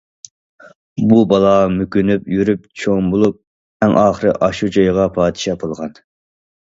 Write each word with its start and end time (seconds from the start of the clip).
بۇ 1.11 1.17
بالا 1.33 1.51
مۆكۈنۈپ 1.73 2.31
يۈرۈپ 2.35 2.65
چوڭ 2.85 3.11
بولۇپ، 3.13 3.37
ئەڭ 3.87 3.95
ئاخىرى 4.05 4.35
ئاشۇ 4.49 4.71
جايغا 4.79 5.07
پادىشاھ 5.19 5.61
بولغان. 5.67 5.95